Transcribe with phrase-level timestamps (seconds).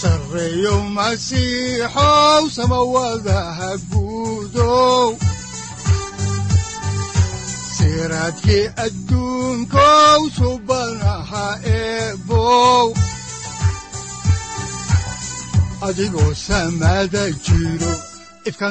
[0.00, 5.08] sareyow masiixow samawadaha guudow
[7.76, 10.20] siraadkii adduunkow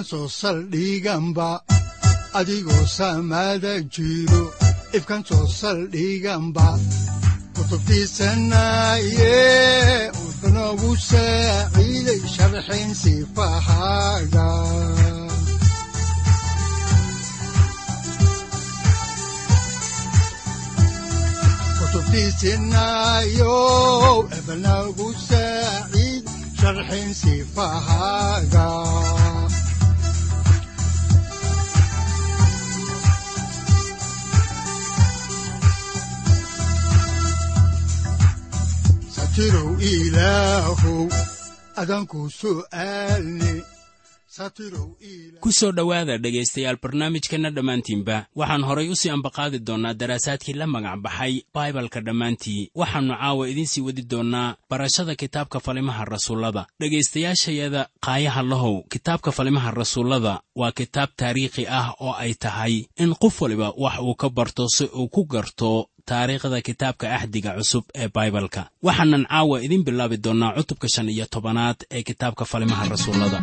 [0.09, 1.49] soo saldhiganba
[2.39, 2.83] adigoo
[3.95, 4.43] jiro
[4.97, 6.67] ifkan soo saldhiganba
[7.55, 9.33] kutubtiisanaye
[10.75, 14.47] wuxunogu saaciiday sharxin sifahaaga
[22.85, 26.23] kutubtiisinayow ebnagu saaciid
[26.59, 28.67] sharxin sifahaaga
[39.35, 41.11] satirow ilaahow
[41.75, 43.53] adanku su'aalne
[45.43, 48.17] ku soo dhowaada dhegaystayaal barnaamijkeenna dhammaantiinba.
[48.35, 52.71] Waxaan horay u sii ambaqaadi doonnaa daraasaadkii la magac baxay baibalka dhammaantii.
[52.75, 56.67] Waxaannu caawa idiinsii wadi doonnaa barashada kitaabka falimaha rasuullada.
[56.79, 63.41] Dhegaystayaashayada qaayaha lahow kitaabka falimaha rasuullada waa kitaab taariikhi ah oo ay tahay in qof
[63.41, 68.61] waliba wax uu ka barto si uu ku garto taariikhda kitaabka axdiga cusub ee baibalka.
[68.87, 73.39] Waxaanan caawa idiin bilaabi doonnaa cutubka shan iyo tobanaad ee kitaabka falimaha rasuullada.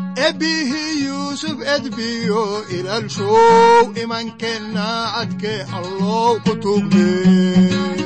[2.77, 8.02] Ilaalshow imankeenna cadke allow ku tugne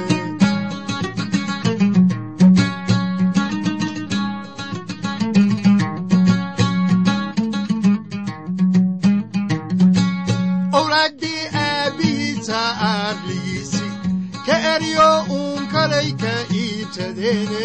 [14.76, 17.64] ka eryo uun kalay ka iibsadeene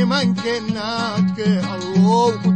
[0.00, 2.50] imankeennaadke allow ku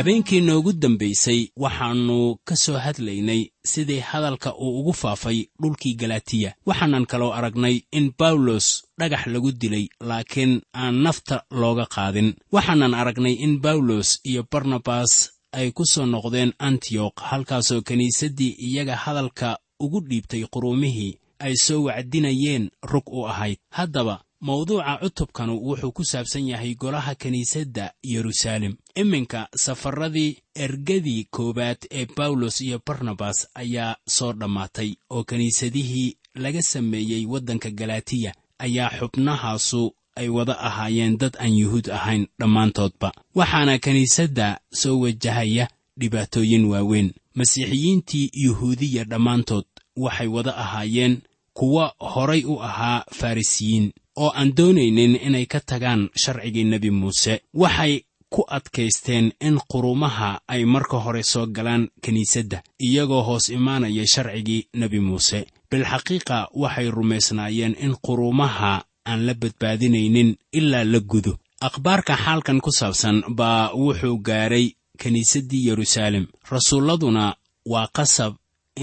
[0.00, 7.06] habeenkii noogu dambaysay waxaannu ka soo hadlaynay sidii hadalka uu ugu faafay dhulkii galatiya waxaanan
[7.06, 12.34] kaloo aragnay in bawlos dhagax lagu dilay laakiin aan nafta looga qaadin.
[12.52, 19.58] Waxaanan aragnay in bawlos iyo barnabas ay ku soo noqdeen antiyokh halkaasoo kiniisaddii iyaga hadalka
[19.80, 23.58] ugu dhiibtay quruumihii ay soo wacdinayeen rug u ahayd.
[23.70, 32.06] Haddaba mawduuca cutubkanu wuxuu ku saabsan yahay golaha kiniisadda yeruusaalem iminka safaradii ergadii koowaad ee
[32.16, 40.28] bawlos iyo barnabas ayaa soo dhammaatay oo kiniisadihii laga sameeyey waddanka galatiya ayaa xubnahaasu ay
[40.28, 43.12] wada ahaayeen dad aan yuhuud ahayn dhammaantoodba.
[43.34, 45.68] Waxaana kiniisadda soo wajahaya
[46.00, 47.12] dhibaatooyin waaweyn.
[47.34, 49.64] Masiixiyiintii yuhuudiya dhammaantood
[49.96, 51.18] waxay wada ahaayeen
[51.52, 53.92] kuwa horay u ahaa farrisiyiin
[54.22, 57.34] oo aan doonaynin inay ka tagaan sharcigii nebi muuse.
[57.62, 57.94] Waxay
[58.34, 65.00] ku adkaysteen in qurumaha ay marka hore soo galaan kiniisadda iyagoo hoos imaanaya sharcigii nebi
[65.08, 65.38] muuse.
[65.70, 68.72] Bilxaqiiqa waxay rumaysnaayeen in qurumaha
[69.10, 71.32] aan la badbaadinaynin ilaa la gudo.
[71.68, 74.66] Akhbaarka xaalkan ku saabsan baa wuxuu gaadhay
[75.00, 77.24] kiniisaddii yeruusaalem rasuulladuna
[77.72, 78.32] waa qasab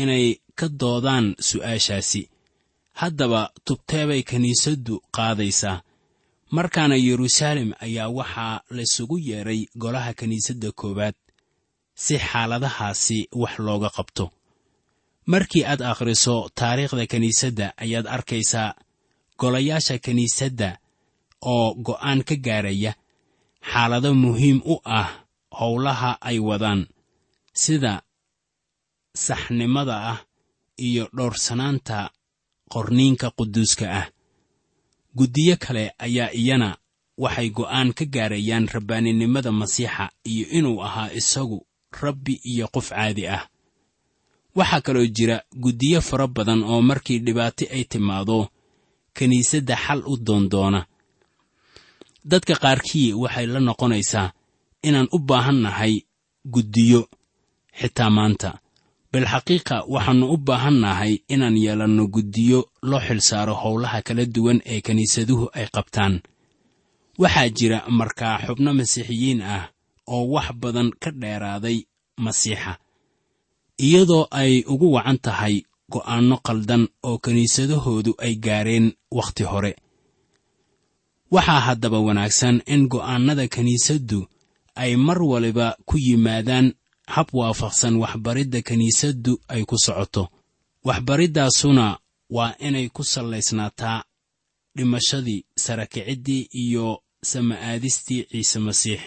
[0.01, 0.25] inay
[0.59, 2.21] ka doodaan su'aashaasi
[3.01, 5.77] haddaba tubteebay kiniisaddu qaadaysaa.
[6.55, 11.15] Markaana yeruusaalem ayaa waxaa laysugu yeedhay golaha kiniisadda koowaad
[12.03, 14.25] si xaaladahaasi wax looga qabto.
[15.31, 18.69] Markii aad akhriso taariikhda kiniisadda ayaad arkaysaa
[19.39, 20.69] golayaasha kiniisadda
[21.53, 22.91] oo go'aan ka gaaraya
[23.71, 25.09] xaalado muhiim u ah
[25.59, 26.81] howlaha ay wadaan
[27.63, 27.93] sida
[29.25, 30.19] saxnimada ah
[30.87, 31.99] iyo dhowrsanaanta
[32.71, 34.07] qorniinka quduuska ah.
[35.17, 36.77] Guddiyo kale ayaa iyana
[37.17, 41.65] waxay go'aan ka gaarayaan rabbaaninimada masiixa iyo inuu ahaa isagu
[42.01, 43.43] rabbi iyo qof caadi ah.
[44.55, 48.39] Waxaa kaloo jira guddiyo fara badan oo markii dhibaato ay timaado
[49.15, 50.81] kiniisadda xal u doondoona
[52.31, 54.27] dadka qaarkii waxay la noqonaysaa
[54.87, 55.93] inaan u baahan nahay
[56.53, 57.01] guddiyo
[57.79, 58.49] xitaa maanta
[59.13, 62.59] bilxaqiiqa waxaannu u baahannahay inaan yeelanno guddiyo
[62.89, 66.15] loo xilsaaro howlaha kala duwan ee kiniisaduhu ay qabtaan.
[67.21, 69.63] Waxaa jira markaa xubno masiixiyiin ah
[70.13, 71.77] oo wax badan ka dheeraaday
[72.25, 72.71] masiixa
[73.85, 75.55] iyadoo ay ugu wacan tahay
[75.93, 78.87] go'aanno qaldan oo kiniisadahoodu ay gaareen
[79.17, 79.73] wakhti hore.
[81.35, 84.19] Waxaa haddaba wanaagsan in go'aannada kiniisaddu
[84.81, 86.67] ay mar waliba ku yimaadaan
[87.13, 90.23] hab waafaqsan waxbaridda kiniisaddu ay ku socoto.
[90.87, 91.85] Waxbariddaasuna
[92.35, 94.03] waa inay ku sallaysnaataa
[94.77, 97.01] dhimashadii sarakiciddii iyo
[97.31, 99.01] sama'aadistii ciise masiix.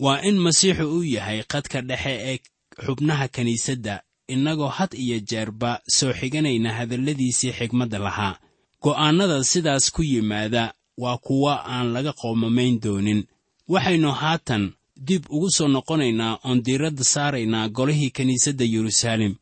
[0.00, 2.38] Waa in masiixu uu yahay qadka dhexe ee
[2.86, 3.94] xubnaha kiniisadda
[4.28, 8.38] innagoo had iyo jeerba soo xiganayna hadalladiisii xigmadda lahaa.
[8.82, 13.20] Go'aannada sidaas ku yimaada waa kuwa aan laga qoomamayn doonin.
[13.68, 14.72] Waxaynu haatan
[15.08, 19.34] dib ugu soo noqonaynaa oon diiradda saaraynaa golihii kiniisadda yeruusaalem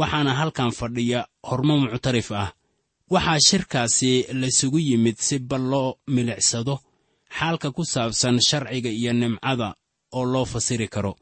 [0.00, 2.48] waxaana halkan fadhiya hormo muctarif ah.
[3.14, 6.74] Waxaa shirkaasi laysugu yimid si bal loo milicsado
[7.38, 9.68] xaalka ku saabsan sharciga iyo nimcada
[10.16, 11.12] oo loo fasiri karo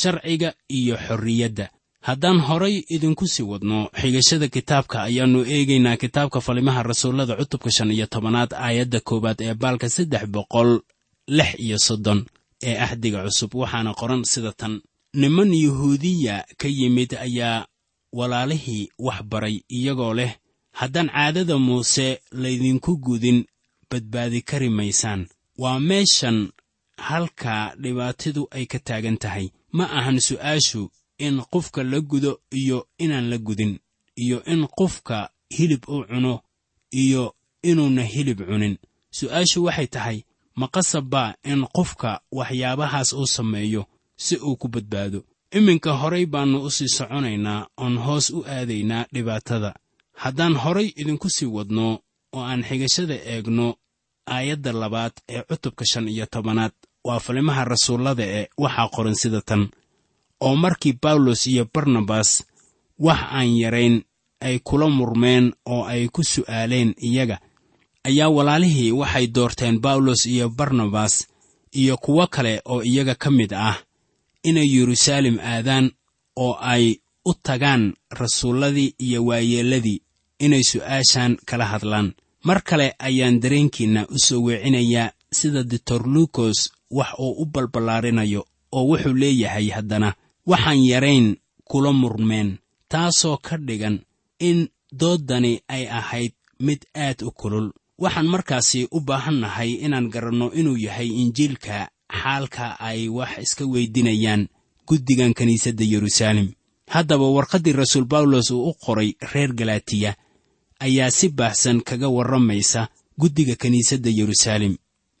[0.00, 1.66] sharciga iyo xorriyadda.
[2.06, 8.06] Haddaan horay idinku sii wadno xigashada kitaabka ayaannu eegaynaa kitaabka falimaha rasuullada cutubka shan iyo
[8.12, 10.70] tobanaad aayadda koowaad ee baalka saddex boqol
[11.36, 12.20] lix iyo soddon
[12.68, 14.74] ee axdiga cusub waxaana qoran sida tan
[15.20, 17.66] niman yuhuudiya ka yimid ayaa
[18.12, 20.32] walaalihii wax baray iyagoo leh
[20.72, 23.44] haddaan caadada muuse laydinku gudin
[23.90, 25.26] badbaadi kari maysaan.
[25.58, 26.38] Waa meeshan
[26.96, 29.46] halka dhibaatidu ay ka taagan tahay.
[29.72, 30.82] Ma ahan su'aashu
[31.18, 33.78] in qofka la gudo iyo inaan la gudin
[34.16, 36.40] iyo in qofka hilib uu cuno
[37.02, 38.76] iyo inuuna hilib cunin
[39.18, 40.18] su'aashu waxay tahay
[40.58, 43.82] ma qasab baa in qofka waxyaabahaas uu sameeyo
[44.24, 45.20] si uu ku badbaado.
[45.58, 49.70] Iminka horay baannu u sii soconaynaa oon hoos u aadaynaa dhibaatada.
[50.22, 51.86] Haddaan horay idinku sii wadno
[52.36, 53.66] oo aan xigashada eegno
[54.34, 56.72] aayadda labaad ee cutubka shan iyo tobanaad
[57.04, 59.62] waa falimaha rasuullada ee waxaa qoran sida tan
[60.40, 62.30] oo markii bawlos iyo barnabas
[62.98, 63.96] wax aan yarayn
[64.46, 67.36] ay kula murmeen oo ay ku su'aaleen iyaga
[68.04, 71.26] ayaa walaalihii waxay doorteen bawlos iyo barnabas
[71.72, 73.76] iyo kuwo kale oo iyaga ka mid ah
[74.42, 75.90] inay yeruusaalem aadaan
[76.36, 80.02] oo ay u tagaan rasuulladii iyo waayeelladii
[80.38, 82.12] inay su'aashan kala hadlaan.
[82.44, 88.84] Mar kale ayaan dareenkiinna u soo weecinayaa sida doctor luukos wax uu u balballaarinayo oo
[88.88, 90.14] wuxuu leeyahay haddana.
[90.46, 92.58] Waxaan yarayn kula murmeen
[92.88, 94.00] taasoo ka dhigan
[94.40, 94.68] in
[95.00, 97.70] dooddani ay ahayd mid aad u kulul
[98.02, 101.76] waxaan markaasi u baahannahay inaan garanno inuu yahay injiilka
[102.22, 104.42] xaalka ay wax iska weydinayaan
[104.88, 106.48] guddigan kiniisadda yeruusaalem
[106.94, 110.10] haddaba warqaddii rasuul bawlos uu u qoray reer galatiya
[110.86, 112.80] ayaa si baahsan kaga warramaysa
[113.20, 114.74] guddiga kiniisadda yeruusaalem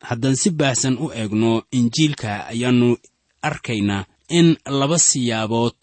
[0.08, 2.90] haddaan si baahsan u eegno injiilka ayaannu
[3.48, 4.02] arkaynaa
[4.38, 4.48] in
[4.80, 5.78] laba siyaabood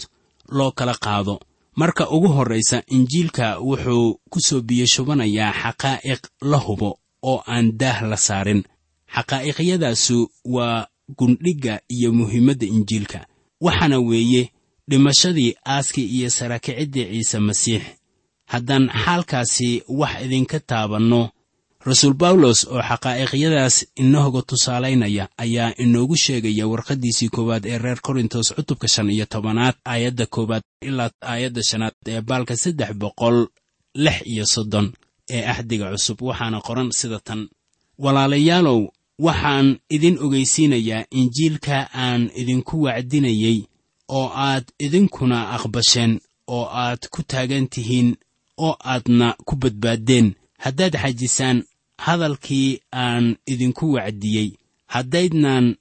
[0.58, 1.36] loo kala qaado
[1.80, 6.22] marka ugu horraysa injiilka wuxuu ku soo biyashubanayaa xaqaa'iq
[6.52, 6.90] la hubo
[7.32, 8.62] oo aan daah la saarin.
[9.16, 10.18] Xaqaa'iqyadaasu
[10.56, 10.88] waa
[11.18, 13.20] gundhigga iyo muhiimadda injiilka
[13.66, 14.44] waxaana weeye
[14.90, 17.84] dhimashadii aaskii iyo sarakiciddii ciise masiix.
[18.52, 19.70] Haddaan xaalkaasi
[20.00, 21.22] wax idinka taabanno
[21.90, 28.88] rasuul bawlos oo xaqaa'iqyadaas inooga tusaalaynaya ayaa inoogu sheegaya warqaddiisii koowaad ee reer korintos cutubka
[28.94, 33.38] shan iyo tobanaad aayadda koowaad ilaa aayadda shanaad ee baalka saddex boqol
[34.04, 34.88] lix iyo soddon
[35.36, 36.18] ee axdiga cusub.
[36.28, 37.42] Waxaana qoran sida tan
[38.04, 38.80] walaalayaalow
[39.28, 43.58] waxaan idin ogeysiinayaa injiilka aan idinku wacdinayey
[44.18, 46.14] oo aad idinkuna aqbasheen
[46.56, 48.10] oo aad ku taagan tihiin
[48.66, 50.28] oo aadna ku badbaaddeen
[50.64, 51.58] haddaad xajisaan
[51.98, 54.50] hadalkii aan idinku wacdiyey.
[54.88, 55.76] Haddaydnaan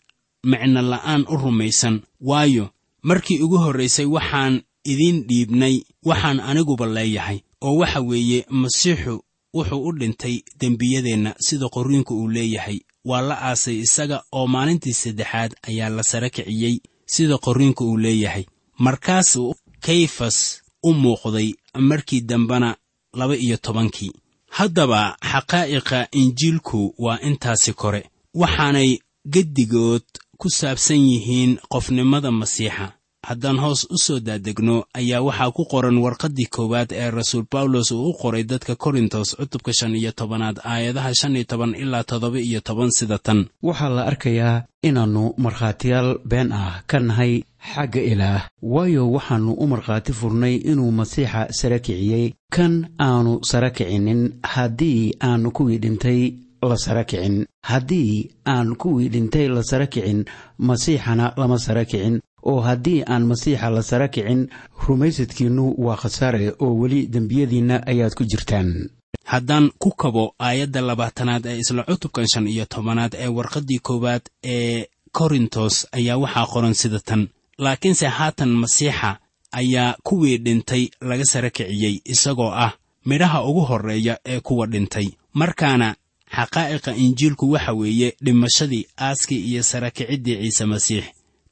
[0.45, 2.01] micno la'aan u rumaysan.
[2.21, 2.71] Waayo
[3.03, 7.39] markii ugu horraysay waxaan idiin dhiibnay waxaan aniguba leeyahay.
[7.61, 9.15] Oo waxa weeye masiixu
[9.55, 12.79] wuxuu u dhintay dembiyadeenna sida qorriinku uu leeyahay.
[13.05, 18.45] Waa la aasay isaga oo maalintii saddexaad ayaa la sara kiciyey sida qorriinku uu leeyahay.
[18.79, 22.77] Markaasuu kayfas u muuqday markii dambena
[23.15, 24.13] laba iyo tobankii
[24.51, 28.03] haddaba xaqaa'iqa injiilku waa intaasi kore
[28.35, 28.91] waxaanay
[29.35, 30.05] geddigood
[30.41, 32.87] ku saabsan yihiin qofnimada masiixa
[33.29, 38.11] haddaan hoos u soo daadegno ayaa waxaa ku qoran warqaddii koowaad ee rasuul bawlos uu
[38.11, 42.61] u qoray dadka korintos cutubka shan iyo tobanaad aayadaha shan iyo toban ilaa toddoba iyo
[42.61, 43.47] toban sida tan.
[43.63, 47.43] Waxaa la arkayaa inaannu markhaatiyaal been ah ka nahay
[47.75, 48.43] xagga ilaah.
[48.63, 52.27] Waayo waxaannu u markhaati furnay inuu masiixa sara kiciyey.
[52.55, 56.21] Kan aanu sara kicinin haddii aan kuwii dhintay
[56.63, 57.47] la sara kicin.
[57.71, 60.25] Haddii aan kuwii dhintay la sara kicin
[60.59, 64.49] masiixana lama sara kicin oo haddii aan masiixa la sara kicin
[64.87, 68.91] rumaysadkiinnu waa khasaare oo weli dembiyadiinna ayaad ku jirtaan.
[69.25, 74.87] Haddaan ku kabo aayadda labaatanaad ee isla cutubkan shan iyo tobanaad ee warqaddii koowaad ee
[75.13, 77.29] korintos ayaa waxaa qoran sida tan.
[77.59, 79.19] Laakiinse haatan masiixa
[79.53, 82.73] ayaa kuwii dhintay laga sara kiciyey isagoo ah
[83.05, 85.09] midhaha ugu horreeya ee kuwa dhintay.
[85.35, 85.95] Markaana
[86.37, 91.05] xaqaa'iqa injiilku waxa weeye dhimashadii aaskii iyo sara kiciddii ciise masiix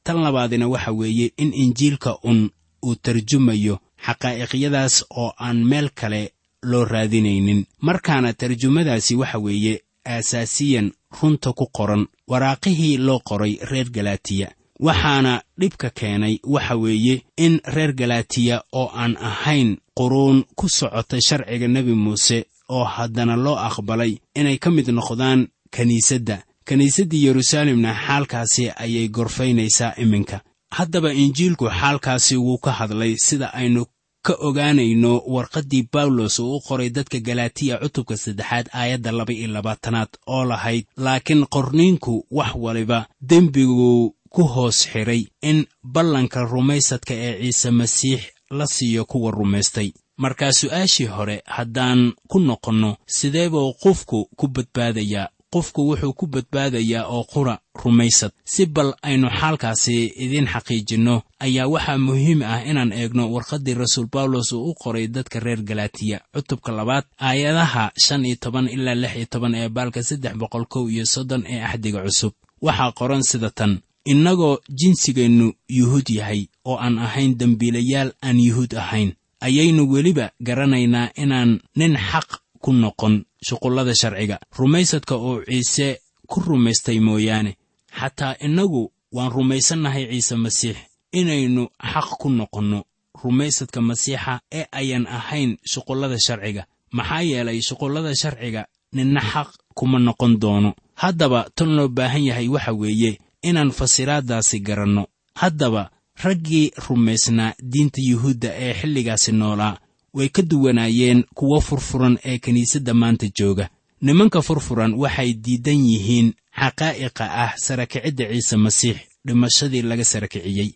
[0.05, 2.39] tan labaadina waxa weeye in injiilka un
[2.85, 6.21] uu tarjumayo xaqaa'iqyadaas oo aan meel kale
[6.69, 7.65] loo raadinaynin.
[7.87, 9.73] Markaana tarjumadaasi waxa weeye
[10.13, 10.87] aasaasiyan
[11.21, 14.47] runta ku qoran waraaqihii loo qoray reer galaatiya.
[14.79, 21.67] Waxaana dhibka keenay waxa weeye in reer galaatiya oo aan ahayn quruun ku socota sharciga
[21.67, 29.07] nebi muuse oo haddana loo aqbalay inay ka mid noqdaan kiniisadda kiniisaddii yeruusaalemna xaalkaasi ayay
[29.07, 30.39] gorfaynaysaa iminka.
[30.71, 33.85] Haddaba injiilku xaalkaasi wuu ka hadlay sida aynu
[34.25, 40.09] ka ogaanayno warqaddii bawlos uu u qoray dadka galaatiya cutubka saddexaad aayadda laba iyo labaatanaad
[40.27, 47.71] oo lahayd laakiin qorniinku wax waliba dembiguu ku hoos xidhay in ballanka rumaysadka ee ciise
[47.71, 49.91] masiix la siiyo kuwa rumaystay.
[50.17, 57.05] Markaa su'aashii hore haddaan ku noqonno sidee buu qofku ku badbaadayaa qofku wuxuu ku badbaadayaa
[57.07, 58.31] oo qura rumaysad.
[58.45, 64.51] Si bal aynu xaalkaasi idiin xaqiijinno ayaa waxaa muhiim ah inaan eegno warqaddii rasuul bawlos
[64.51, 66.17] uu u qoray dadka reer galaatiya.
[66.33, 70.89] Cutubka labaad aayadaha shan iyo toban ilaa lix iyo toban ee baalka saddex boqol kow
[70.89, 72.33] iyo soddon ee axdiga cusub.
[72.61, 79.13] Waxaa qoran sida tan innagoo jinsigeennu yuhuud yahay oo aan ahayn dembiilayaal aan yuhuud ahayn
[79.41, 82.29] ayaynu weliba garanaynaa inaan nin xaq
[82.65, 83.15] ku noqon
[83.47, 84.37] shuqullada sharciga.
[84.59, 85.87] Rumaysadka oo ciise
[86.31, 87.51] ku rumaystay mooyaane
[87.99, 88.83] xataa innagu
[89.15, 90.77] waan rumaysannahay ciise masiix
[91.19, 92.79] inaynu xaq ku noqonno.
[93.23, 96.63] Rumaysadka masiixa ee ayan ahayn shuqullada sharciga
[96.97, 98.61] maxaa yeelay shuqullada sharciga
[98.95, 100.71] ninna xaq kuma noqon doono.
[101.01, 103.11] Haddaba tan loo baahan yahay waxa weeye
[103.49, 105.03] inaan fasiraaddaasi garanno.
[105.41, 105.83] Haddaba
[106.23, 109.77] raggii rumaysnaa diinta yuhuudda ee xilligaasi noolaa
[110.17, 113.69] way ka duwanaayeen kuwo furfuran ee kiniisadda maanta jooga.
[114.01, 116.27] Nimanka furfuran waxay diidan yihiin
[116.59, 120.69] xaqaa'iqa ah sarakicidda ciise masiix dhimashadii laga sarakiciyey.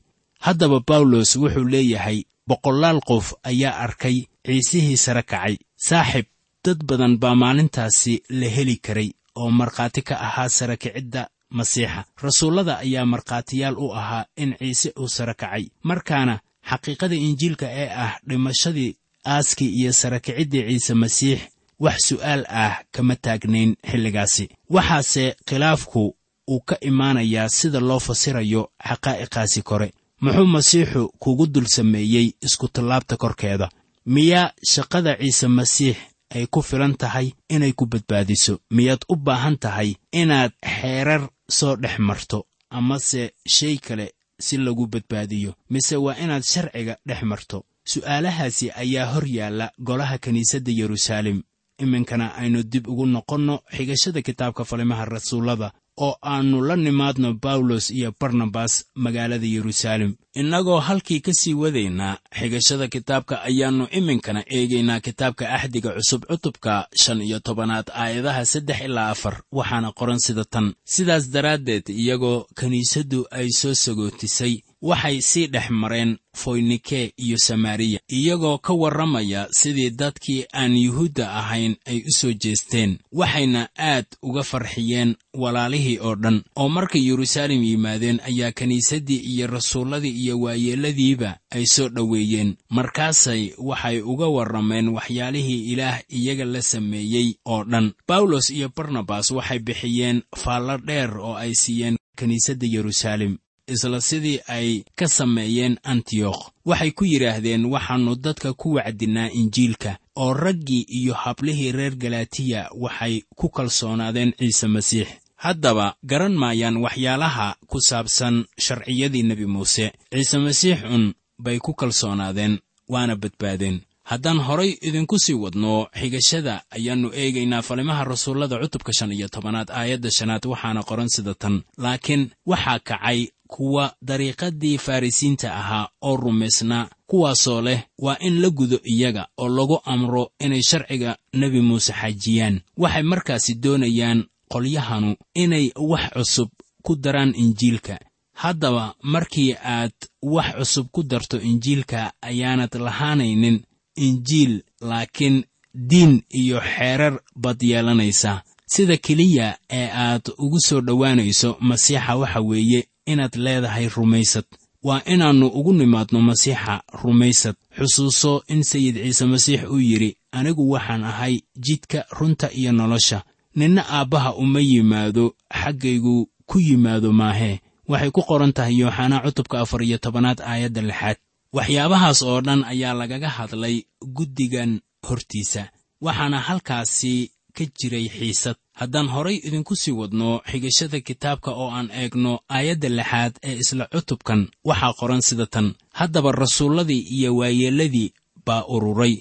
[0.45, 5.55] Haddaba bawlos wuxuu leeyahay boqolaal qof ayaa arkay ciisihii sara kacay
[5.87, 6.25] saaxib
[6.65, 11.21] dad badan baa maalintaasi la heli karay oo markhaati ka ahaa sarakicidda
[11.57, 12.05] masiixa.
[12.23, 16.35] Rasuullada ayaa markhaatiyaal u ahaa in ciise uu sara kacay markaana
[16.69, 18.91] xaqiiqada injiilka ee ah dhimashadii
[19.35, 21.39] aaskii iyo sarakiciddii ciise masiix
[21.83, 24.45] wax su'aal ah kama taagnayn xilligaasi.
[24.75, 26.15] Waxaase khilaafku
[26.53, 29.89] uu ka imaanayaa sida loo fasirayo xaqaa'iqaasi kore.
[30.21, 33.67] Muxuu masiixu kugu dul sameeyey iskutallaabta korkeeda.
[34.05, 35.97] Miyaa shaqada ciise masiix
[36.35, 38.53] ay ku filan tahay inay ku badbaadiso?
[38.75, 39.89] Miyaad u baahan tahay
[40.21, 41.21] inaad xeerar
[41.57, 43.21] soo dhex marto amase
[43.55, 44.05] shay kale
[44.45, 45.51] si lagu badbaadiyo?
[45.69, 47.57] Mise waa inaad sharciga dhex marto
[47.91, 51.37] su'aalahaasi ayaa hor yaalla golaha kiniisadda yeruusaalem
[51.83, 55.67] iminkana aynu dib ugu noqonno xigashada kitaabka falimaha rasuullada
[56.05, 62.85] oo aannu la nimaadno bawlos iyo barnabas magaalada yeruusaalem innagoo halkii ka sii wadaynaa xigashada
[62.93, 69.35] kitaabka ayaannu iminkana eegaynaa kitaabka axdiga cusub cutubka shan iyo tobanaad aayadaha saddex ilaa afar
[69.57, 70.67] waxaana qoran sida tan.
[70.93, 78.57] Sidaas daraaddeed iyagoo kiniisaddu ay soo sagootisay waxay sii dhex mareen foynike iyo samariya iyagoo
[78.57, 85.15] ka warramaya sidii dadkii aan yuhuudda ahayn ay u soo jeesteen waxayna aad uga farxiyeen
[85.33, 86.43] walaalihii oo dhan.
[86.55, 92.55] Oo markay yeruusaalem yimaadeen ayaa kiniisaddii iyo rasuulladii iyo waayeelladiiba ay soo dhoweeyeen.
[92.69, 97.91] Markaasay waxay uga warrameen waxyaalihii ilaah iyaga la sameeyey oo dhan.
[98.07, 103.37] Bawlos iyo barnabas waxay bixiyeen faallo dheer oo ay siiyeen kiniisadda yeruusaalem
[103.69, 110.33] isla sidii ay ka sameeyeen antiyokh waxay ku yidhaahdeen waxaannu dadka ku wacdinnaa injiilka oo
[110.33, 115.07] raggii iyo hablihii reer galatiya waxay ku kalsoonaadeen ciise masiix.
[115.35, 119.91] Haddaba garan maayaan waxyaalaha ku saabsan sharciyadii nebi muuse.
[120.11, 122.59] Ciise masiix un bay ku kalsoonaadeen
[122.89, 123.81] waana badbaadeen.
[124.03, 130.11] Haddaan horay idinku sii wadno xigashada ayaannu eegaynaa falimaha rasuullada cutubka shan iyo tobanaad aayadda
[130.11, 131.61] shanaad waxaana qoran sida tan.
[131.77, 138.79] Laakiin waxaa kacay kuwa dariiqaddii farrisiinta ahaa oo rumaysnaa kuwaasoo leh waa in la gudo
[138.83, 142.61] iyaga oo lagu amro inay sharciga nebi muuse xajiyaan.
[142.77, 144.19] Waxay markaasi doonayaan
[144.51, 146.49] qolyahanu inay wax cusub
[146.83, 147.99] ku daraan injiilka.
[148.33, 153.57] Haddaba markii aad wax cusub ku darto injiilka ayaanad lahaanaynin
[153.95, 155.43] injiil laakiin
[155.89, 158.41] diin iyo xeerar baad yeelanaysaa
[158.73, 164.45] sida keliya ee aad ugu soo dhowaanayso masiixa waxa weeye inaad leedahay rumaysad.
[164.87, 166.73] Waa inaannu ugu nimaadno masiixa
[167.03, 167.55] rumaysad.
[167.77, 171.33] Xusuuso in sayid ciise masiix uu yidhi anigu waxaan ahay
[171.65, 173.19] jidka runta iyo nolosha.
[173.59, 175.25] Ninna aabbaha uma yimaado
[175.61, 176.15] xaggaygu
[176.49, 177.55] ku yimaado maahee
[177.91, 181.17] waxay ku qoran tahay yooxanaa cutubka afar iyo tobanaad aayadda lixaad.
[181.57, 183.75] Waxyaabahaas oo dhan ayaa lagaga hadlay
[184.15, 184.71] guddigan
[185.07, 185.63] hortiisa.
[186.05, 187.13] Waxaana halkaasi
[187.55, 188.55] ka jiray xiisad.
[188.79, 194.41] Haddaan horay idinku sii wadno xigashada kitaabka oo aan eegno aayadda lixaad ee isla cutubkan
[194.69, 195.67] waxaa qoran sida tan
[195.99, 198.09] haddaba rasuulladii iyo waayeelladii
[198.45, 199.15] baa ururay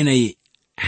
[0.00, 0.22] inay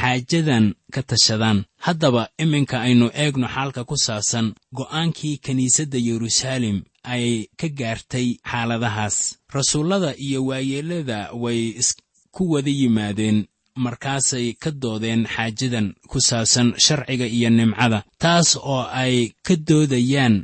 [0.00, 1.58] xaajadan ka tashadaan.
[1.86, 4.46] Haddaba iminka aynu eegno xaalka ku saabsan
[4.78, 6.78] go'aankii kiniisadda yeruusaalem
[7.14, 7.26] ay
[7.60, 9.16] ka gaartay xaaladahaas.
[9.56, 13.38] Rasuullada iyo waayeellada way isku wada yimaadeen
[13.85, 17.99] markaasay ka doodeen xaajadan ku saabsan sharciga iyo nimcada.
[18.23, 19.14] Taas oo ay
[19.47, 20.35] ka doodayaan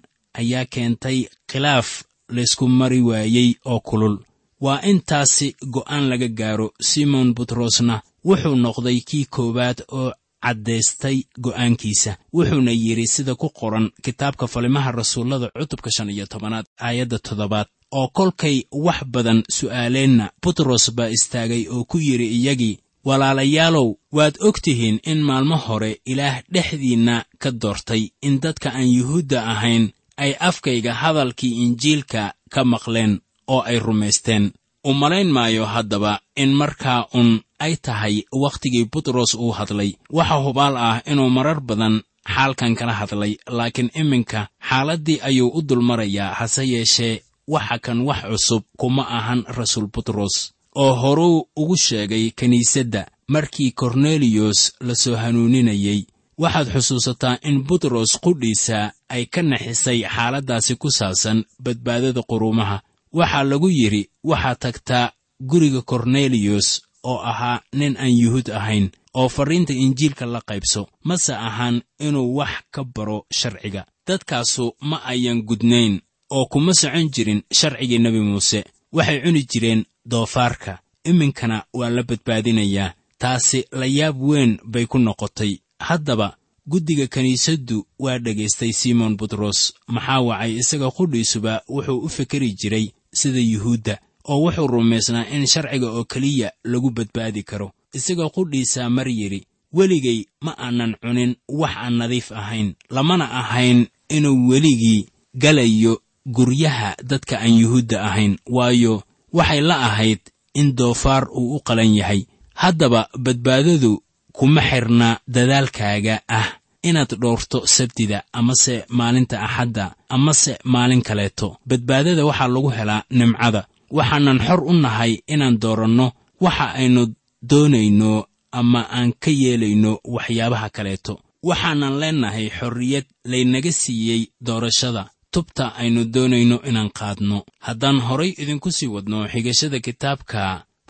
[0.40, 1.18] ayaa keentay
[1.50, 1.88] khilaaf
[2.36, 4.16] laysku mari waayey oo kulul.
[4.64, 7.96] Waa in taasi go'aan laga gaaro simon butrosna
[8.28, 10.10] wuxuu noqday kii koowaad oo
[10.44, 17.18] caddaystay go'aankiisa wuxuuna yidhi sida ku qoran kitaabka falimaha rasuullada cutubka shan iyo tobanaad aayadda
[17.26, 24.34] toddobaad oo kolkay wax badan su'aaleenna butros baa istaagay oo ku yidhi iyagii walaalayaalow waad
[24.40, 30.32] og tihiin in maalmo hore ilaah dhexdiinna ka doortay in dadka aan yuhuudda ahayn ay
[30.40, 34.52] afkayga hadalkii injiilka ka maqleen oo ay rumaysteen.
[34.84, 39.90] U malayn maayo haddaba in markaa un ay tahay wakhtigii butros uu hadlay.
[40.12, 42.02] Waxa hubaal ah inuu marar badan
[42.34, 48.62] xaalkan kala hadlay laakiin iminka xaaladdii ayuu u dulmarayaa hase yeeshee waxa kan wax cusub
[48.76, 56.00] kuma ahan rasuul butros oo horuu ugu sheegay kiniisadda markii korneliyos la soo hanuuninayey
[56.38, 62.82] waxaad xusuusataa in butros qudhiisa ay ka naxisay xaaladdaasi ku saabsan badbaadada quruumaha
[63.18, 65.12] waxaa lagu yidhi waxaad tagtaa
[65.50, 70.88] guriga korneliyos oo ahaa nin aan yuhuud ahayn oo farriinta injiilka la qaybso.
[71.04, 73.86] Mase ahaan inuu wax ka baro sharciga.
[74.06, 78.64] Dadkaasu ma ayan gudnayn oo kuma socon jirin sharcigii nebi muuse.
[78.92, 80.78] Waxay cuni jireen doofaarka.
[81.04, 82.92] Iminkana waa la badbaadinayaa.
[83.18, 85.58] Taasi la yaab weyn bay ku noqotay.
[85.78, 86.36] Haddaba
[86.66, 89.74] guddiga kiniisaddu waa dhegaystay simon butros.
[89.88, 90.52] Maxaa wacay?
[90.56, 96.52] Isaga qudhiisuba wuxuu u fekeri jiray sida yuhuudda oo wuxuu rumaysnaa in sharciga oo keliya
[96.64, 97.72] lagu badbaadi karo.
[97.92, 102.74] Isaga qudhiisaa mar yidhi weligay ma aanan cunin wax aan nadiif ahayn.
[102.90, 108.38] Lamana ahayn inuu weligii galayo guryaha dadka aan yuhuudda ahayn.
[108.46, 109.02] Waayo
[109.38, 110.20] waxay la ahayd
[110.60, 112.20] in doofaar uu u qalan yahay.
[112.62, 113.92] Haddaba badbaadadu
[114.36, 116.48] kuma xirna dadaalkaaga ah
[116.88, 119.84] inaad dhoorto sabtida amase maalinta axadda
[120.16, 121.48] amase maalin kaleeto.
[121.68, 123.62] Badbaadada waxaa lagu helaa nimcada.
[123.96, 126.06] Waxaanan xor u nahay inaan dooranno
[126.44, 127.02] waxa aynu
[127.50, 128.12] doonayno
[128.60, 131.14] ama aan ka yeelayno waxyaabaha kaleeto.
[131.48, 135.02] Waxaanan leennahay xorriyad laynaga siiyey doorashada
[135.34, 137.38] tubta aynu doonayno inaan qaadno.
[137.66, 140.42] Haddaan horay idinku sii wadno xigashada kitaabka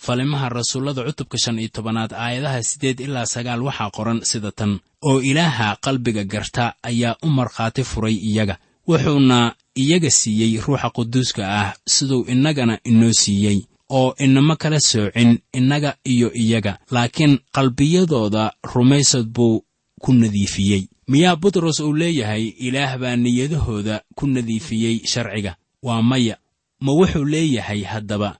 [0.04, 4.72] falimaha rasuullada cutubka shan iyo tobanaad aayadaha siddeed ilaa sagaal waxaa qoran sida tan.
[5.08, 8.56] Oo ilaaha qalbiga garta ayaa u markhaati furay iyaga
[8.88, 9.38] wuxuuna
[9.82, 13.58] iyaga siiyey ruuxa quduuska ah siduu innagana inoo siiyey
[13.98, 19.64] oo inama kala soocin innaga iyo iyaga laakiin qalbiyadooda rumaysad buu
[20.02, 25.56] ku nadiifiyey miyaa butros uu leeyahay ilaah baa niyadahooda ku nadiifiyey sharciga.
[25.82, 26.36] Waa maya.
[26.80, 28.38] Ma wuxuu leeyahay haddaba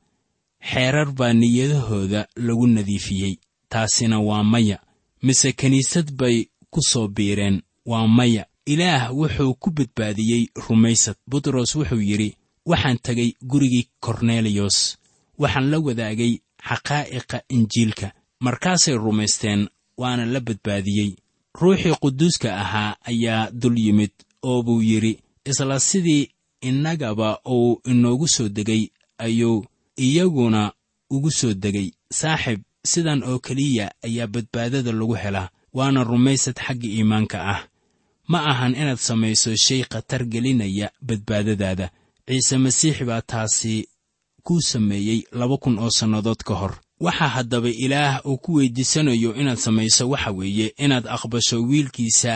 [0.70, 3.36] xeerar baa niyadahooda lagu nadiifiyey.
[3.68, 4.78] Taasina waa maya.
[5.22, 7.62] Mise kiniisad bay ku soo biireen?
[7.86, 8.46] Waa maya.
[8.66, 11.16] Ilaah wuxuu ku badbaadiyey rumaysad.
[11.26, 14.96] Butros wuxuu yidhi waxaan tegay gurigii korneliyos
[15.38, 16.32] waxaan la wadaagay
[16.68, 18.12] xaqaa'iqa injiilka.
[18.40, 21.10] Markaasay rumaysteen waana la badbaadiyey
[21.60, 24.10] ruuxii quduuska ahaa ayaa dul yimid
[24.42, 28.88] oo buu yidhi isla sidii innagaba uu inoogu soo degay
[29.18, 29.64] ayuu
[29.96, 30.72] iyaguna
[31.10, 31.90] ugu soo degay.
[32.12, 37.60] Saaxib sidan oo keliya ayaa badbaadada lagu helaa waana rumaysad xagga iimaanka ah.
[38.28, 41.90] Ma ahan inaad samayso shay khatar gelinaya badbaadadaada.
[42.26, 43.88] Ciise masiix baa taasi
[44.42, 49.58] kuu sameeyey laba kun oo sannadood ka hor waxa haddaba ilaah uu ku weyddiisanayo inaad
[49.66, 52.32] samayso waxa weeye inaad aqbasho wiilkiisa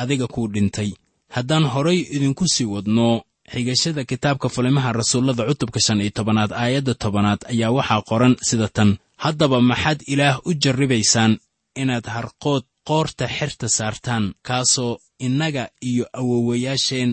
[0.00, 0.90] adiga kuu dhintay.
[1.34, 3.08] Haddaan horay idinku sii wadno
[3.52, 8.90] xigashada kitaabka falimaha rasuullada cutubka shan iyo tobanaad aayadda tobanaad ayaa waxaa qoran sida tan.
[9.24, 11.32] Haddaba maxaad ilaah u jarribaysaan
[11.82, 14.92] inaad harqood qoorta xerta saartaan kaasoo
[15.26, 17.10] innaga iyo awowayaasheen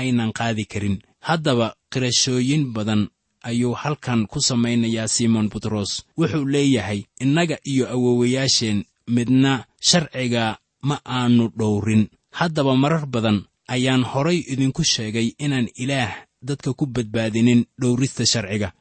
[0.00, 0.96] aynan qaadi karin.
[1.28, 3.02] Haddaba qirashooyin badan
[3.42, 11.48] ayuu halkan ku samaynayaa simon butros wuxuu leeyahay innaga iyo awowayaasheen midna sharciga ma aanu
[11.58, 12.08] dhowrin.
[12.30, 18.72] Haddaba marar badan ayaan horay idinku sheegay inaan ilaah dadka ku badbaadinin dhowrista sharciga.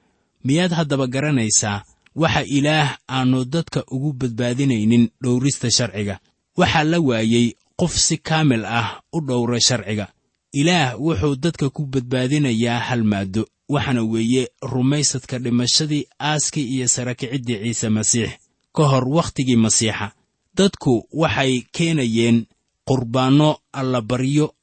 [0.46, 1.84] Miyaad haddaba garanaysaa
[2.16, 6.20] waxa ilaah aannu dadka ugu badbaadinaynin dhowrista sharciga?
[6.58, 10.08] Waxaa la waayey qof si kaamil ah u dhowra sharciga.
[10.54, 17.90] Ilaah wuxuu dadka ku badbaadinayaa hal maaddo waxaana weeye rumaysadka dhimashadii aaskii iyo sarakiciddii ciise
[17.90, 18.30] masiix.
[18.76, 20.12] Ka hor wakhtigii masiixa
[20.58, 22.46] dadku waxay keenayeen
[22.88, 24.54] qurbaanno allabaryo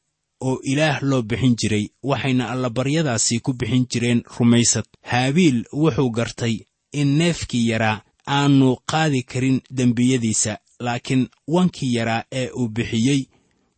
[0.40, 4.84] oo ilaah loo bixin jiray waxayna allabaryadaasi ku bixin jireen rumaysad.
[5.02, 6.54] Haabiil wuxuu gartay
[6.92, 13.20] in neefkii yaraa aannu qaadi karin dembiyadiisa laakiin wankii yaraa ee uu bixiyey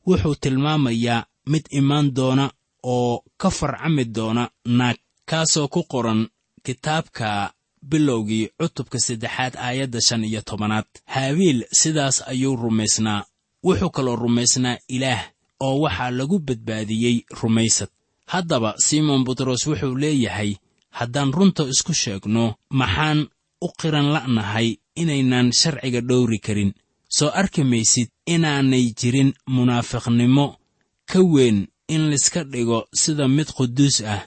[0.07, 2.51] wuxuu tilmaamayaa mid imaan doona
[2.83, 4.97] oo ka farcami doona naag
[5.31, 6.21] kaasoo ku qoran
[6.67, 7.29] kitaabka
[7.91, 10.89] bilowgii cutubka saddexaad aayadda shan iyo tobanaad.
[11.15, 13.25] Haabiil sidaas ayuu rumaysnaa
[13.67, 15.23] wuxuu kaloo rumaysnaa ilaah
[15.67, 17.89] oo waxaa lagu badbaadiyey rumaysad.
[18.33, 20.51] Haddaba simon butros wuxuu leeyahay
[20.99, 22.45] haddaan runta isku sheegno
[22.81, 23.21] maxaan
[23.61, 24.69] u qiran la'nahay
[25.01, 26.73] inaynan sharciga dhowri karin.
[27.17, 30.47] Soo arki maysid inaanay jirin munaafiqnimo
[31.11, 31.59] ka weyn
[31.95, 34.23] in layska dhigo sida mid quduus ah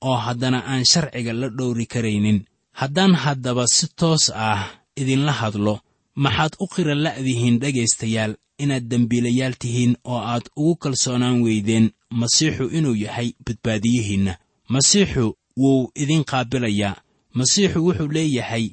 [0.00, 2.44] oo haddana aan sharciga la dhowri karaynin.
[2.72, 4.62] Haddaan haddaba si toos ah
[4.96, 5.80] idinla hadlo
[6.14, 12.94] maxaad u qiran la'dihiin dhegaystayaal inaad dembiilayaal tihiin oo aad ugu kalsoonaan weydeen masiixu inuu
[12.94, 14.34] yahay badbaadiyihiinna.
[14.68, 16.96] Masiixu wuu idin qaabilayaa.
[17.34, 18.66] Masiixu wuxuu leeyahay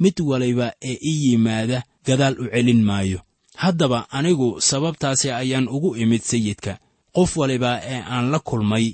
[0.00, 3.20] mid waliba ee ii yimaada gadaal u celin maayo.
[3.56, 6.78] Haddaba anigu sababtaasi ayaan ugu imid sayidka.
[7.12, 8.86] Qof waliba ee aan la kulmay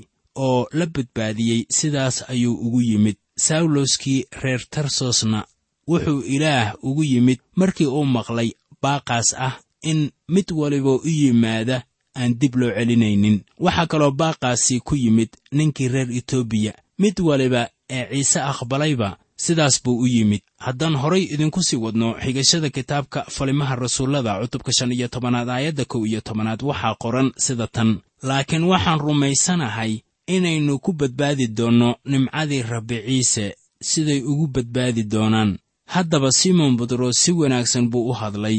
[0.47, 3.17] oo la badbaadiyey sidaas ayuu ugu yimid.
[3.47, 5.41] Sawloskii reer tarsosna
[5.89, 8.51] wuxuu ilaah ugu yimid markii uu maqlay
[8.83, 9.55] baaqaas ah
[9.91, 11.77] in mid waliba u yimaada
[12.19, 13.37] aan dib loo celinaynin.
[13.65, 16.73] Waxaa kaloo baaqaasi ku yimid ninkii reer etoobiya
[17.03, 20.43] mid waliba ee ciise aqbalayba sidaas buu u yimid.
[20.65, 26.03] Haddaan horay idinku sii wadno xigashada kitaabka falimaha rasuullada cutubka shan iyo tobanaad aayadda kow
[26.07, 27.91] iyo tobanaad waxaa qoran sida tan.
[28.23, 29.93] Laakiin waxaan rumaysanahay
[30.35, 33.47] inaynu ku badbaadi doonno nimcadii rabbi ciise
[33.91, 35.59] siday ugu badbaadi doonaan.
[35.95, 38.59] Haddaba simon butros si wanaagsan buu u hadlay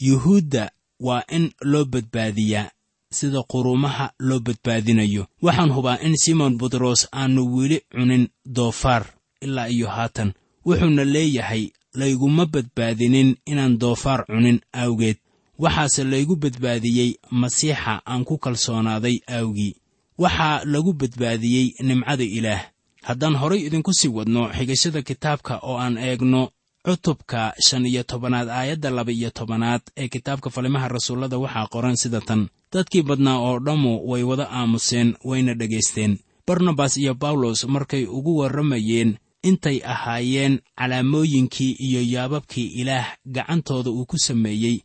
[0.00, 2.70] yuhuudda waa in loo badbaadiyaa
[3.10, 5.26] sida quruumaha loo badbaadinayo.
[5.42, 9.04] Waxaan hubaa in simon butros aannu weli cunin doofaar
[9.40, 10.32] ilaa iyo haatan.
[10.66, 15.16] Wuxuuna leeyahay layguma badbaadinin inaan doofaar cunin awgeed.
[15.58, 19.74] Waxaase laygu badbaadiyey masiixa aan ku kalsoonaaday awgii
[20.18, 22.62] waxaa lagu badbaadiyey nimcada ilaah.
[23.02, 26.50] Haddaan horay idinku sii wadno xigashada kitaabka oo aan eegno
[26.86, 32.20] cutubka shan iyo tobanaad aayadda laba iyo tobanaad ee kitaabka falimaha rasuullada waxaa qoran sida
[32.20, 32.48] tan.
[32.72, 36.18] Dadkii badnaa oo dhammu way wada aamuseen wayna dhegaysteen.
[36.46, 44.18] Barnabas iyo bawlos markay ugu warramayeen intay ahaayeen calaamooyinkii iyo yaababkii ilaah gacantooda uu ku
[44.18, 44.80] sameeyey.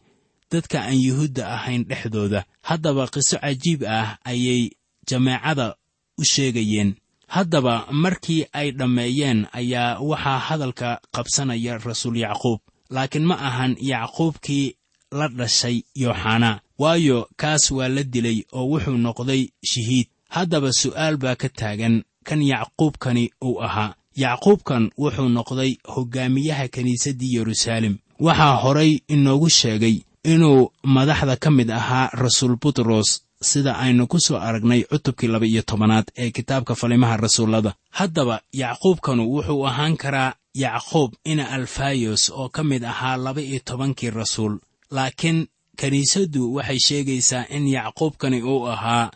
[0.52, 4.70] Dadka aan yuhuudda ahayn dhexdooda haddaba qiso cajiib ah ayay
[5.10, 5.76] jameecada
[6.18, 6.96] u sheegayeen.
[7.28, 12.60] Haddaba markii ay dhammeeyeen ayaa waxaa hadalka qabsanaya rasuul yacquub.
[12.90, 14.76] Laakiin ma ahan yacquubkii
[15.12, 20.08] la dhashay yooxanaa waayo kaas waa la dilay oo wuxuu noqday shahiid.
[20.30, 23.96] Haddaba su'aal baa ka taagan kan yacquubkani uu ahaa.
[24.16, 27.96] Yacquubkan wuxuu noqday hoggaamiyaha kiniisaddii yeruusaalem.
[28.20, 33.10] Waxaa horay inoogu sheegay inuu madaxda ka mid ahaa rasuul butros
[33.42, 37.74] sida aynu ku soo aragnay cutubkii laba iyo tobanaad ee kitaabka falimaha rasuullada.
[37.92, 44.10] Haddaba yacquubkanu wuxuu ahaan karaa yacquub ina alfayos oo ka mid ahaa laba iyo tobankii
[44.10, 44.60] rasuul.
[44.92, 45.48] Laakiin
[45.80, 49.12] kiniisaddu waxay sheegaysaa in yacquubkani uu ahaa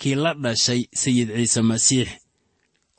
[0.00, 2.08] kii la dhashay sayid ciise masiix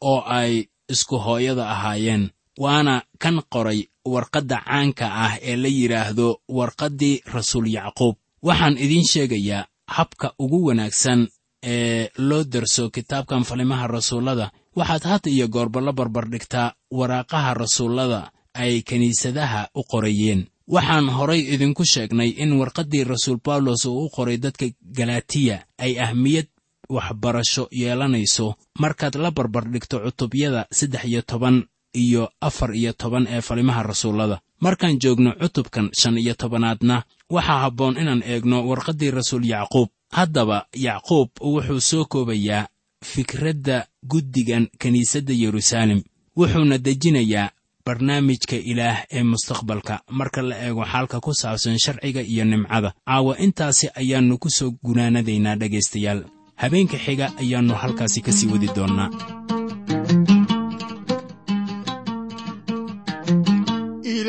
[0.02, 7.22] oo ay isku hooyada ahaayeen waana kan qoray warqadda caanka ah ee la yidhaahdo warqaddii
[7.34, 8.16] rasuul yacquub.
[8.48, 11.28] Waxaan idiin sheegayaa habka ugu wanaagsan
[11.64, 18.82] ee loo darso kitaabkan falimaha rasuullada waxaad had iyo goorba la barbardhigtaa waraaqaha rasuullada ay
[18.82, 20.46] kiniisadaha u qorayeen.
[20.68, 24.66] Waxaan horay idinku sheegnay in warqaddii rasuul bawlos uu u qoray dadka
[24.98, 26.48] galatiya ay ahmiyad
[26.90, 28.56] waxbarasho yeelanayso.
[28.80, 31.68] Markaad la barbardhigto cutubyada saddex iyo toban
[32.04, 34.40] iyo afar iyo toban ee falimaha rasuullada.
[34.60, 39.90] Markaan joogno cutubkan shan iyo tobanaadna waxaa habboon inaan eegno warqaddii rasuul yacquub.
[40.12, 42.68] Haddaba yacquub wuxuu soo koobayaa
[43.06, 46.02] fikradda guddigan kiniisadda yeruusaalem.
[46.38, 47.50] Wuxuuna dejinayaa
[47.86, 50.00] barnaamijka ilaah ee mustaqbalka.
[50.12, 55.56] Marka la eego xaalka ku saabsan sharciga iyo nimcada caawa intaasi ayaannu ku soo gunaanadaynaa
[55.56, 56.22] dhegaystayaal
[56.56, 59.10] habeenka xiga ayaannu halkaasi ka sii wadi doonnaa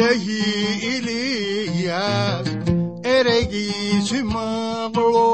[0.06, 2.48] ilahii eliyaas
[3.14, 5.24] ereygiisi maqlo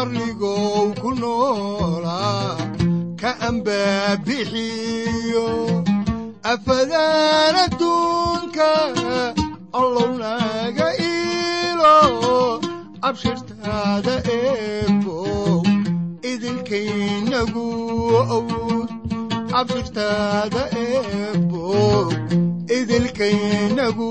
[0.00, 2.56] arligow ku noolaa
[3.20, 5.46] ka ambaabixiyo
[6.52, 8.68] afadaan adduunka
[9.80, 11.96] allow naga iilo
[13.08, 15.62] abshirtaada eebow
[16.32, 17.66] idinkaynagu
[19.60, 22.06] abshirtaada eebow
[22.78, 24.08] idilkaynagu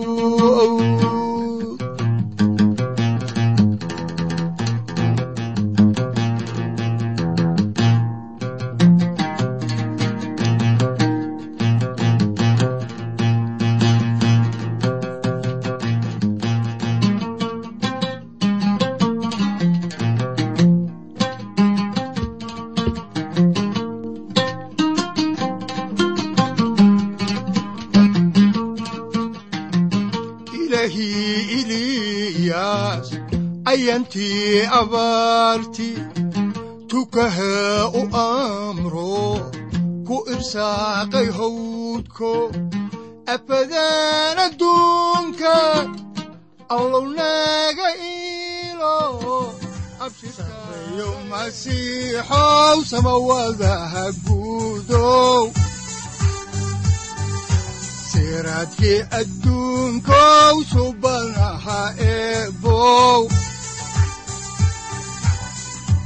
[34.14, 35.90] ayantii abaarti
[36.88, 39.42] tukaha u amro
[40.08, 42.34] ku irsaaqay hawdko
[43.34, 45.56] afadaan adduunka
[46.76, 48.98] allow naga iilo
[50.06, 55.44] abshirkayo masiixow samawadaha guudow
[58.12, 63.22] siraadkii adduunkow subanaha eebow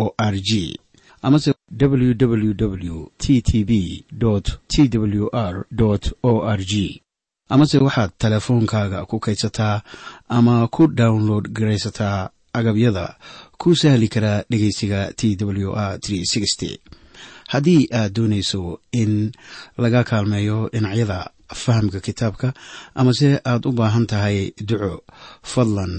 [0.00, 0.78] o r g.
[1.22, 4.04] Amase www t t b
[4.68, 5.66] t w r
[6.22, 7.02] o r g.
[7.48, 9.82] Amase waxaad teleefoonkaaga ku kaydsataa
[10.28, 13.16] ama ku download garaysataa agabyada
[13.58, 15.98] ku sahli karaa dhegeysiga t w r
[17.52, 19.32] haddii aad doonayso in
[19.78, 21.18] laga kaalmeeyo dhinacyada
[21.62, 22.48] fahamka kitaabka
[22.94, 24.92] amase aad u baahan tahay duco
[25.52, 25.94] fadlan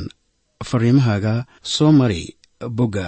[0.69, 2.23] fariimahaaga soo mari
[2.77, 3.07] bogga